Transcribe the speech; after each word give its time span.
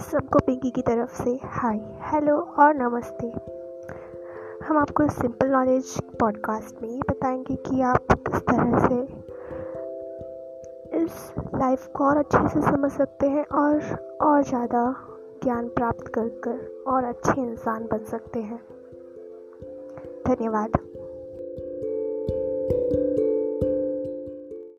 सबको 0.00 0.38
पिंकी 0.38 0.70
की 0.70 0.82
तरफ़ 0.82 1.22
से 1.22 1.40
हाय, 1.44 1.80
हेलो 2.12 2.36
और 2.36 2.74
नमस्ते। 2.74 3.26
हम 4.66 4.78
आपको 4.78 5.08
सिंपल 5.08 5.46
नॉलेज 5.46 6.00
पॉडकास्ट 6.20 6.82
में 6.82 6.88
ये 6.88 7.00
बताएँगे 7.10 7.56
कि 7.56 7.80
आप 7.80 8.06
किस 8.12 8.40
तरह 8.40 8.88
से 8.88 9.02
इस 10.98 11.32
लाइफ 11.38 11.86
को 11.86 12.04
और 12.04 12.16
अच्छे 12.16 12.48
से 12.48 12.62
समझ 12.62 12.92
सकते 12.92 13.26
हैं 13.26 13.44
और 13.44 13.82
और 14.22 14.42
ज़्यादा 14.42 14.94
ज्ञान 15.44 15.68
प्राप्त 15.68 16.08
कर 16.08 16.28
कर 16.28 16.84
और 16.86 17.04
अच्छे 17.04 17.40
इंसान 17.40 17.84
बन 17.84 18.04
सकते 18.04 18.40
हैं। 18.40 18.60
धन्यवाद। 20.26 20.70